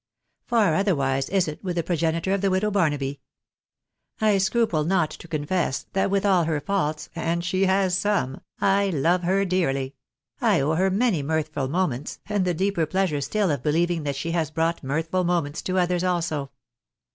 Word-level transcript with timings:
Far 0.47 0.73
otherwise 0.73 1.29
is 1.29 1.47
it 1.47 1.63
with 1.63 1.75
the 1.75 1.83
progenitor 1.83 2.33
of 2.33 2.41
the 2.41 2.49
widow 2.49 2.71
Barnaby. 2.71 3.19
I 4.19 4.39
scruple 4.39 4.83
not 4.83 5.11
to 5.11 5.27
confess 5.27 5.85
that 5.93 6.09
with 6.09 6.25
all 6.25 6.45
her 6.45 6.59
faults, 6.59 7.09
and 7.13 7.45
she 7.45 7.65
has 7.67 7.95
some, 7.99 8.41
I 8.59 8.89
love 8.89 9.21
her 9.21 9.45
dearly: 9.45 9.93
I 10.41 10.59
owe 10.59 10.73
her 10.73 10.89
many 10.89 11.21
mirthful 11.21 11.67
moments, 11.67 12.17
and 12.27 12.45
the 12.45 12.55
deeper 12.55 12.87
pleasure 12.87 13.21
still 13.21 13.51
of 13.51 13.61
believing 13.61 14.01
that 14.01 14.15
she 14.15 14.31
has 14.31 14.49
brought 14.49 14.81
mirthful 14.83 15.23
moments 15.23 15.61
to 15.61 15.77
others 15.77 16.03
also. 16.03 16.49